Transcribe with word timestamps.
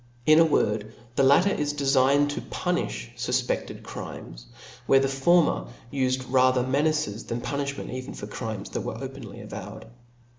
In 0.25 0.39
a 0.39 0.43
word, 0.43 0.95
the 1.15 1.21
latter 1.21 1.51
is 1.51 1.73
defigned 1.75 2.29
to 2.31 2.41
puni(h 2.41 3.13
fufpefted 3.17 3.83
crimes; 3.83 4.47
whereas 4.87 5.03
the 5.05 5.21
former 5.21 5.67
ufcd 5.93 6.25
rather 6.27 6.63
menaces 6.63 7.25
than 7.25 7.39
punifliment 7.39 7.91
even 7.93 8.15
for 8.15 8.25
crimes 8.25 8.71
that 8.71 8.81
were 8.81 8.97
openly 8.99 9.41
avowed. 9.41 9.85